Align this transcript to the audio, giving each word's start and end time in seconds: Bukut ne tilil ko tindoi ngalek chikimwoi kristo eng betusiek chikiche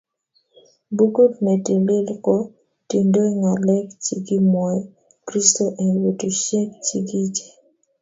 Bukut 0.95 1.33
ne 1.43 1.53
tilil 1.65 2.07
ko 2.25 2.35
tindoi 2.89 3.31
ngalek 3.41 3.85
chikimwoi 4.03 4.79
kristo 5.27 5.65
eng 5.81 5.95
betusiek 6.03 6.69
chikiche 6.85 7.47